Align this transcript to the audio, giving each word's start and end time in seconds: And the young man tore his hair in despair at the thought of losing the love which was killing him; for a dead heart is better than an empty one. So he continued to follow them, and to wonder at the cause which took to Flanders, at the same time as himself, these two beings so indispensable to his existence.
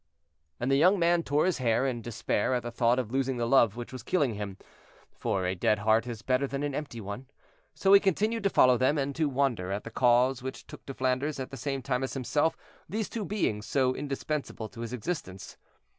And 0.59 0.71
the 0.71 0.77
young 0.77 0.97
man 0.97 1.21
tore 1.21 1.45
his 1.45 1.59
hair 1.59 1.85
in 1.85 2.01
despair 2.01 2.55
at 2.55 2.63
the 2.63 2.71
thought 2.71 2.97
of 2.97 3.11
losing 3.11 3.37
the 3.37 3.45
love 3.45 3.75
which 3.75 3.93
was 3.93 4.01
killing 4.01 4.33
him; 4.33 4.57
for 5.11 5.45
a 5.45 5.53
dead 5.53 5.77
heart 5.77 6.07
is 6.07 6.23
better 6.23 6.47
than 6.47 6.63
an 6.63 6.73
empty 6.73 6.99
one. 6.99 7.27
So 7.75 7.93
he 7.93 7.99
continued 7.99 8.41
to 8.41 8.49
follow 8.49 8.77
them, 8.79 8.97
and 8.97 9.15
to 9.15 9.29
wonder 9.29 9.71
at 9.71 9.83
the 9.83 9.91
cause 9.91 10.41
which 10.41 10.65
took 10.65 10.83
to 10.87 10.95
Flanders, 10.95 11.39
at 11.39 11.51
the 11.51 11.55
same 11.55 11.83
time 11.83 12.03
as 12.03 12.15
himself, 12.15 12.57
these 12.89 13.09
two 13.09 13.25
beings 13.25 13.67
so 13.67 13.93
indispensable 13.93 14.69
to 14.69 14.81
his 14.81 14.91
existence. 14.91 15.55